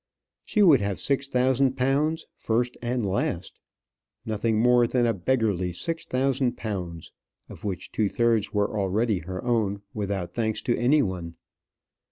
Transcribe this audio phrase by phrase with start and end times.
[0.43, 3.59] She would have six thousand pounds, first and last.
[4.25, 7.11] Nothing more than a beggarly six thousand pounds,
[7.47, 11.35] of which two thirds were already her own without thanks to any one.